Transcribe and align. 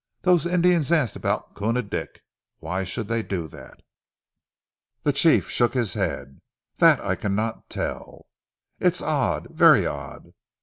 Those 0.23 0.47
Indians 0.47 0.91
asked 0.91 1.15
about 1.15 1.53
Koona 1.53 1.83
Dick. 1.87 2.23
Why 2.57 2.83
should 2.83 3.07
they 3.07 3.21
do 3.21 3.47
that?" 3.49 3.81
The 5.03 5.13
chief 5.13 5.47
shook 5.51 5.75
his 5.75 5.93
head. 5.93 6.39
"Dat 6.79 6.99
I 7.01 7.13
cannot 7.13 7.69
tell." 7.69 8.25
"It's 8.79 9.03
odd, 9.03 9.49
very 9.51 9.85
odd! 9.85 10.31